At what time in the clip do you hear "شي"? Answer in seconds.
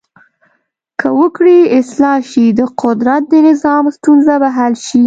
2.31-2.45, 4.87-4.99